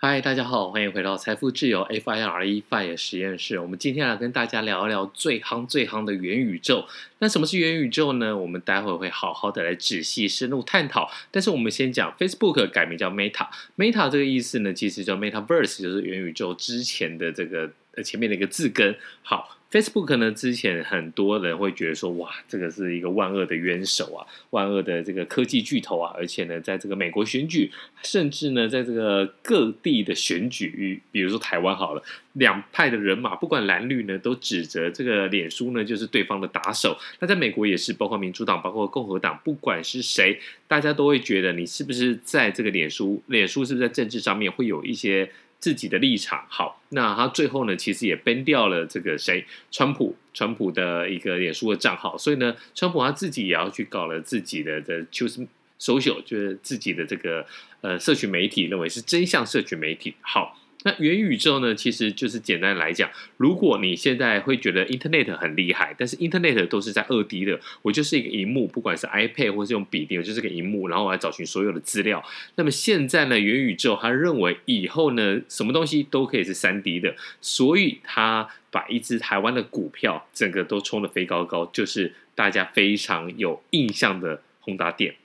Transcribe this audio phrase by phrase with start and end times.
[0.00, 3.58] 嗨，大家好，欢迎回到财富自由 FIRE FIRE 实验室。
[3.58, 6.86] 我们今天来跟大家聊一聊最夯最夯的元宇宙。
[7.18, 8.36] 那什么是元宇宙呢？
[8.36, 11.10] 我们待会会好好的来仔细深入探讨。
[11.32, 13.48] 但是我们先讲 Facebook 改名叫 Meta。
[13.76, 17.68] Meta 这个意思呢，其实叫 Metaverse，就是元宇宙之前的这个
[18.02, 18.96] 前面的一个字根。
[19.22, 19.54] 好。
[19.70, 27.70] Facebook 呢，之前很多人会觉得说，哇，这个是一个万恶的渊藪啊，万恶的这个科技巨头啊，而且呢，在这个美国选举，
[28.02, 36.96] 甚至呢，在这个各地的选举，比如说台湾好了，两派的人马，不管蓝绿呢，都指责这个脸书呢就是对方的打手。
[37.18, 45.30] 那在美国也是，包括民主党，包括共和党，不管是谁，大家都会觉得你是不是在这个脸书，脸书是不是在政治上面会有一些。
[45.58, 55.46] 自己的立场好，那他最后呢，其实也崩掉了这个谁，川普，川普的一个脸书的账号，所以呢，川普他自己也要去搞了自己的的 choose
[55.80, 57.46] Social，就是自己的这个
[57.80, 60.58] 呃社群媒体，认为是真相社群媒体，好。
[60.84, 72.24] 那元宇宙呢，其实就是简单来讲，如果你现在会觉得 Internet 很厉害，但是 Internet 都是在二 D 的，我就是一个荧幕，不管是 iPad 或是用笔电，我就是个荧幕，然后我来找寻所有的资料。
[72.54, 85.16] 那么现在呢，元宇宙他认为以后呢，什么东西都可以是三 D 的，所以他把一只台湾的股票整个都冲得飞高高，就是大家非常有印象的宏达电。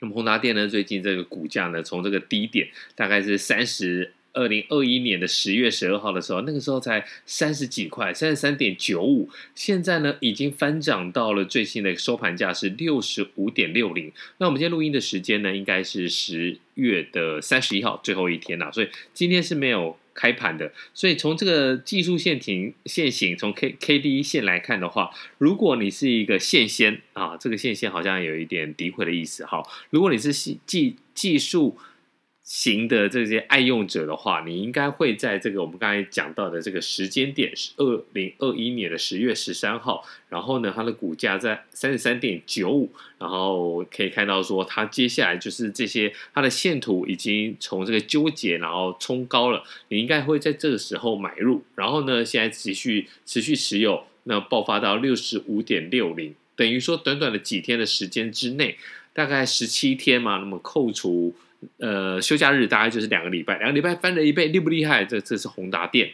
[0.00, 4.14] 那么宏达电呢，最近这个股价呢，从这个低点大概是三十。
[4.32, 9.28] 二零二一年的十月十二号的时候，那个时候才三十几块，三十三点九五。
[9.54, 14.10] 现在呢，已经翻涨到了最新的收盘价是六十五点六零。
[14.38, 20.72] 那我们今天录音的时间呢，应该是十月的三十一号最后一天了，所以今天是没有开盘的。
[20.94, 29.62] 所以从这个技术线停线型，从 K K D 线来看的话，如果你是一个线仙啊，这个线仙好像有一点诋毁的意思哈。
[29.90, 30.32] 如果你是
[30.64, 31.76] 技技术。
[32.44, 58.76] 型的这些爱用者的话，你应该会在这个我们刚才讲到的这个时间点是二零二一年的十月十三号，然后呢，它的股价在三十三点九五，然后可以看到说它接下来就是这些它的线图已经从这个纠结然后冲高了，你应该会在这个时候买入，然后呢，现在持续持续持有，那爆发到六十五点六零，等于说短短的几天的时间之内，
[59.12, 61.36] 大概十七天嘛，那么扣除。
[61.78, 65.04] 呃，休假日大概就是两个礼拜，两个礼拜翻了一倍，厉不厉害？
[65.04, 66.10] 这这是宏达电。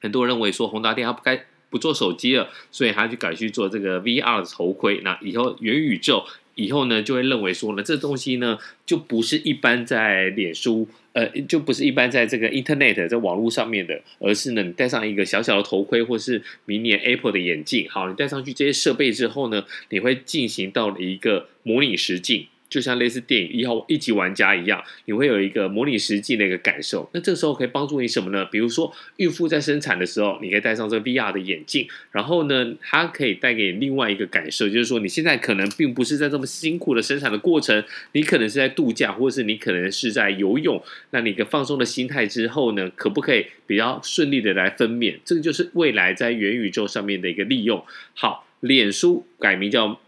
[0.00, 5.00] 很多人认为说宏达电它不该不做手机了，所以他就改去做这个 VR 的头盔。
[5.02, 17.88] 那以后元宇宙以后呢，就会认为说呢，这东西呢就不是一般在脸书，呃，就不是一般在这个 Internet 在网络上面的，而是呢，你戴上一个小小的头盔，或是明年 Apple 的眼镜。
[17.90, 22.46] 好，你戴上去这些设备之后呢，你会进行到了一个模拟实境。
[22.68, 27.08] 就像类似电影一号一级玩家一样，你会有一个模拟实际的一个感受。
[27.12, 28.44] 那这个时候可以帮助你什么呢？
[28.46, 40.82] 比如说孕妇在生产的时候，你可以戴上这 VR 的眼镜，然后呢，它可以带给你另外一个感受，就是说你现在可能并不是在这么辛苦的生产的过程，你可能是在度假，或者是你可能是在游泳。
[41.10, 45.16] 那你一个放松的心态之后呢，可不可以比较顺利的来分娩？
[45.24, 47.84] 这个就是未来在元宇宙上面的一个利用。
[48.14, 50.00] 好，脸书改名叫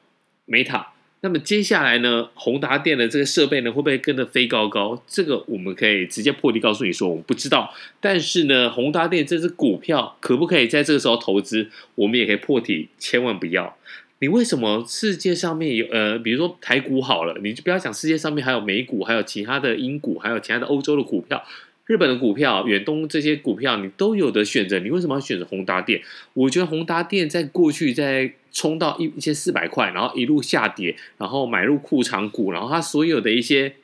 [0.49, 0.96] Meta。
[1.27, 5.03] 那么接下来呢，宏达电的这个设备呢，会不会跟着飞高高？
[5.09, 7.75] 这个我们可以直接破题告诉你说，我们不知道。
[8.01, 11.69] 但是呢，宏达电这支股票可不可以在这个时候投资？
[11.97, 13.77] 我们也可以破题，千万不要。
[14.21, 21.43] 你为什么世界上面有呃，比如说台股好了，你就不要讲世界上面还有美股，还有其他的英股，还有其他的欧洲的股票。
[21.87, 24.79] 日本的股票、远东这些股票，你都有的选择。
[24.81, 26.03] 你为什么要选择宏达电？
[26.35, 33.77] 我觉得宏达电在过去在冲到一一千四百块，然后一路下跌，然后买入库藏股，然后它所有的一些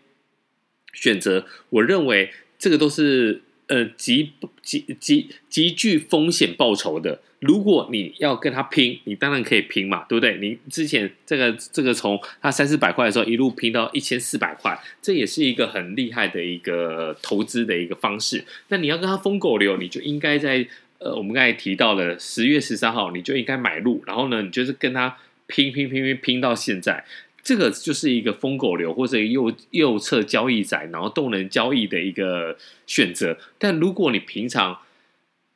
[0.92, 7.20] 选择，我认为这个都是呃极极极极具风险报酬的。
[7.40, 10.36] 如果你要跟他拼，你当然可以拼嘛，对不对？
[10.38, 18.44] 你之前这个这个从他三四百块的时候一路拼到一千四百块，这也是一个很厉害的一个投资的一个方式。
[18.68, 20.64] 那你要跟他疯狗流，你就应该在
[20.98, 25.16] 呃，我们刚才提到了十月十三号，你就应该买入，然后呢，你就是跟他
[25.48, 27.04] 拼拼拼拼拼到现在，
[27.42, 32.56] 这个就是一个疯狗流或者右右侧交易仔，然后动能交易的一个
[32.86, 33.36] 选择。
[33.58, 34.78] 但如果你平常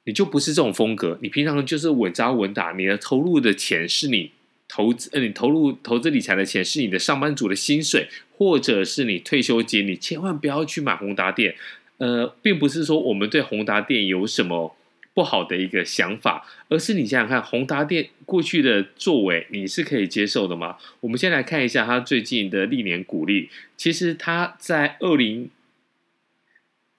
[0.04, 4.30] 你就不是这种风格，你平常就是稳扎稳打，你的投入的钱是你
[4.68, 11.54] 投资，呃，你投入投资理财的钱是你的上班族的薪水，或者是你退休金，你千万不要去买宏达电。
[11.98, 14.76] 呃，并不是说我们对宏达电有什么
[15.14, 20.76] 不好的一个想法，而是你想想看，宏达电过去的作为，你是可以接受的吗？
[21.00, 25.48] 我们先来看一下他最近的历年股利，其实他在二零。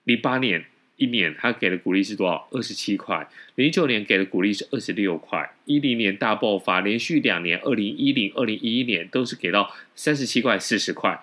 [0.05, 0.63] 零八年
[0.95, 2.47] 一年，他给的股利是多少？
[2.51, 3.27] 二十七块。
[3.55, 5.53] 零九年给的股利是二十六块。
[5.65, 11.21] 一零年大爆发，连续两年，二零一零、二零一一年都是给到三十七块、四十块。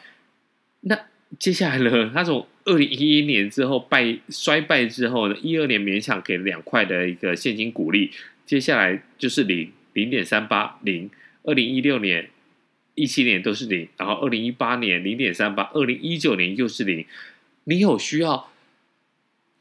[0.83, 1.07] 那
[1.39, 2.11] 接下来呢？
[2.13, 8.11] 他从二零一一年之后败衰败之后呢，一二年勉强给两块的一个现金股利，
[8.45, 11.11] 接下来就是零零点三八零。
[11.45, 12.31] 二零一六年、
[12.95, 17.05] 一七年都是零，然后二零一八年零点三八，二零一九年又是零。
[17.65, 18.51] 你有需要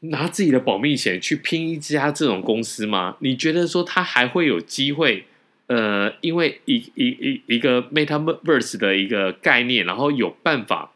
[0.00, 3.16] 拿自己的保命钱去拼一家这种公司吗？
[3.20, 5.24] 你觉得说他还会有机会？
[5.66, 10.92] 呃，因为一一一一个 Metaverse 的一个概念，然后有办法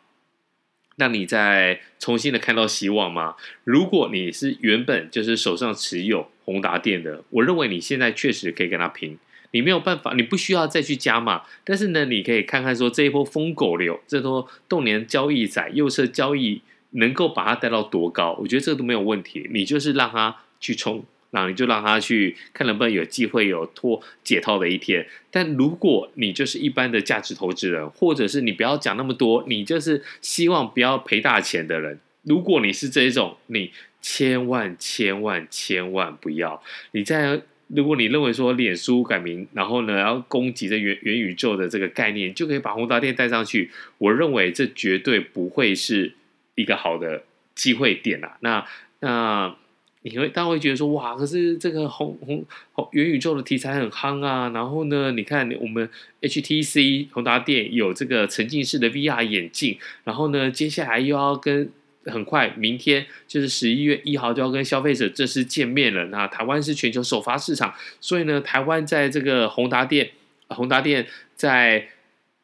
[0.97, 3.37] 让你再重新的看到希望吗？
[3.65, 9.19] 如果你是原本就是手上持有宏达电的，我认为你现在确实可以跟他拼。
[9.53, 16.61] 你没有办法，你不需要再去加码，但是呢，你可以看看说这一波疯狗流，这波动年交易仔右侧交易
[16.91, 18.37] 能够把它带到多高？
[18.41, 25.07] 我觉得这个都没有问题，你就是让它去冲，然后你就让它去看能不能有机会有脱解套的一天。
[25.31, 33.73] 但如果你就是一般的价值投资人，或者是你不要讲那么多，你就是希望不要赔大钱的人，如果你是这一种，你
[34.03, 36.63] 千万千万千万不要
[36.93, 37.41] 你在。
[37.69, 46.15] 如果你认为说脸书改名，然后呢，要攻击这元元宇宙的这个概念，就可以把宏达电带上去，我认为这绝对不会是
[46.55, 47.25] 一个好的
[47.55, 48.39] 机会点啊。
[48.41, 48.67] 那
[49.01, 49.55] 那
[50.03, 54.51] 你会大家会觉得说，哇，可是这个宏宏宏元宇宙的题材很夯啊。
[54.55, 55.89] 然后呢，你看我们
[56.23, 61.71] HTC 宏达电有这个沉浸式的 VR 眼镜，然后呢，接下来又要跟。
[62.11, 66.07] 很快，明天就是十一月一号就要跟消费者正式见面了。
[66.07, 70.11] 那台湾是全球首发市场，所以呢，台湾在这个宏达电，
[70.49, 71.89] 宏达电在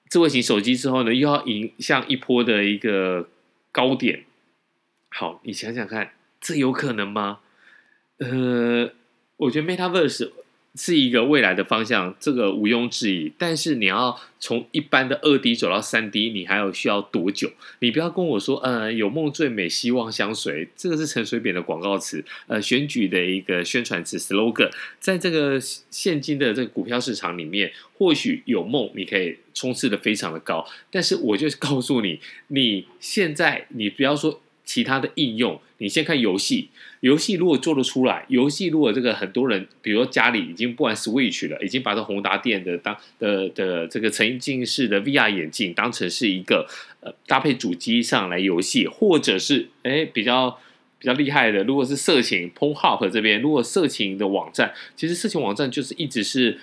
[0.08, 3.28] 智慧型手机之后呢，又要迎向一波的一个
[3.72, 4.24] 高点。
[5.08, 7.40] 好，你想想看，这有可能吗？
[8.18, 8.92] 呃，
[9.36, 10.30] 我觉得 Metaverse。
[10.76, 13.32] 是一个未来的方向，这个毋庸置疑。
[13.38, 17.52] 但是你要从一般的二 D 走到三 D，你还有需要多久？
[17.78, 24.70] 你不要跟我说，呃，有梦最美，希望相随，这个是陈水扁的广告词，呃， 选举的一个宣传词 slogan。
[24.98, 30.66] 在这个现今的这个股票市场里面，或许有梦，你可以冲刺的非常的高。
[30.90, 32.18] 但是我就告诉你，
[32.48, 34.40] 你现在你不要说。
[34.64, 36.70] 其他的应用，你先看游戏。
[37.00, 46.66] 游戏如果做得出来，游戏如果这个很多人，比如说家里已经不玩 Switch 了，已经把这宏达电的当的的这个沉浸式的 VR 眼镜当成是一个
[47.00, 50.58] 呃搭配主机上来游戏，或者是诶比较
[50.98, 56.58] 比较厉害的，如果是色情 Pornhub 这边，如果色情的网站，其实色情网站就是一直是。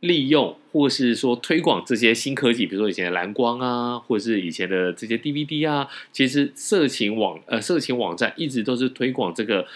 [0.00, 9.66] 利用或是说推广这些新科技，比如说以前的蓝光啊，或者是以前的这些 DVD 啊，其实色情网呃色情网站一直都是推广这个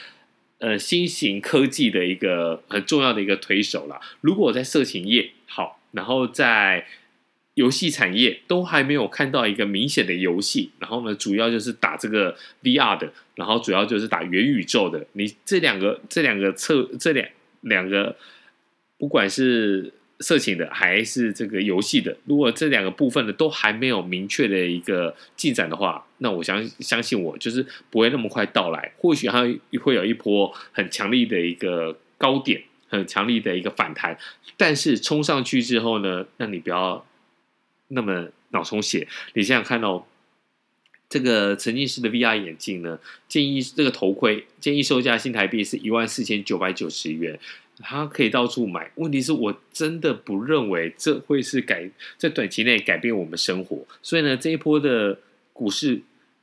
[0.59, 4.01] 呃新型科技的一个很重要的一个推手啦。
[4.21, 6.87] 如果在色情业好，然后在
[7.55, 15.07] 游戏产业都还没有看到一个明显的游戏，然后呢，主要就是打这个 VR 的，然后主要就是打元宇宙的。
[15.13, 17.29] 你这两个这两个侧这两
[17.61, 18.17] 两个，
[18.97, 19.93] 不管是
[20.23, 28.93] 色情的还是这个游戏的，如果这两个部分呢都还没有明确的一个进展的话，那我相相信我就是不会那么快到来。
[28.97, 29.43] 或许它
[29.81, 34.17] 会有一波很强力的一个高点，很强力的一个反弹，
[34.57, 37.05] 但是冲上去之后呢，那你不要
[37.89, 39.09] 那么脑充血。
[39.35, 40.05] 你想想看哦，
[41.09, 47.39] 这个沉浸式的 VR 眼镜呢，建议这个头盔建议售价新台币是一万四千九百九十元。
[47.79, 55.19] 它可以到处买，问题是我真的不认为这会是改在短期内改变我们生活，所以呢，这一波的
[55.53, 56.03] 股市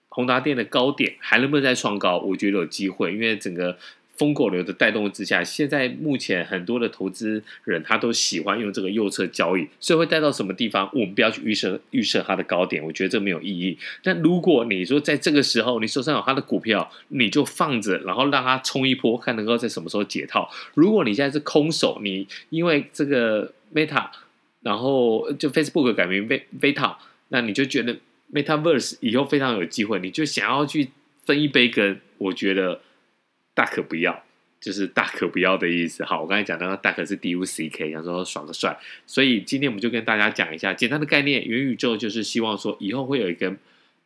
[0.09, 2.17] 宏达电的高点还能不能再创高？
[2.19, 3.77] 我觉得有机会，因为整个。
[4.19, 10.89] 疯狗流的带动之下，现在目前很多的投资人他都喜欢用这个右侧交易，所以会带到什么地方？
[10.93, 13.77] 我们不要去预设预设它的高点，我觉得这没有意义。
[14.03, 20.51] 但如果你说在这个时候你手上有它的股票，你就放着，然后让它冲一波，看能够在什么时候解套。
[20.73, 24.07] 如果你现在是空手，你因为这个 Meta，
[24.61, 26.97] 然后就 Facebook 改名 Meta，
[27.29, 27.95] 那你就觉得
[28.33, 30.89] Metaverse 以后非常有机会，你就想要去
[31.23, 32.81] 分一杯羹，我觉得。
[33.59, 34.23] 大可不要，
[34.61, 36.01] 就是大可不要的意思。
[36.05, 38.79] 好，我刚才讲到大可是 D U C K，想说爽个帅。
[39.05, 41.45] 所以今天我们就跟大家讲一下简单的概念。
[41.45, 43.53] 元宇宙就是希望说以后会有一个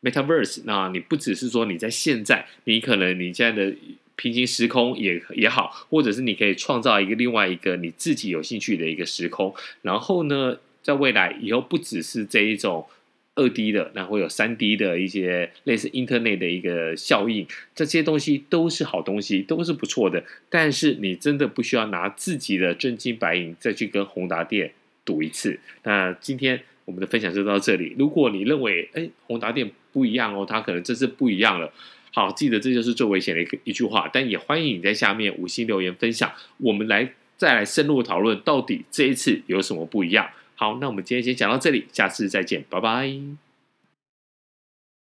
[0.02, 0.64] Metaverse。
[0.66, 3.76] 那你不只是说你在现在，你可能你现在的
[4.16, 9.54] 平行时空也也好，或者是你可以创造一个另外一个你自己有兴趣的一个时空。
[9.84, 12.88] 然后呢，在未来以后不只是这一种
[13.36, 20.24] 二 D 的，那会有三 D 的一些类似 Internet 的一个效应，这些东西都是好东西，都是不错的。
[20.50, 24.72] 但是你真的不需要拿自己的真金白银再去跟宏达电
[25.04, 25.60] 赌一次。
[25.84, 27.96] 那今天我们的分享就到这里。
[27.98, 31.74] 如果你认为哎宏达电不一样哦，它可能这次不一样了。
[32.14, 34.08] 好，记得这就是最危险的一个一句话。
[34.14, 40.30] 但也欢迎你在下面五星留言分享，我们来再来深入讨论到底这一次有什么不一样。
[40.56, 43.43] 好，那我们今天先讲到这里，下次再见，拜拜。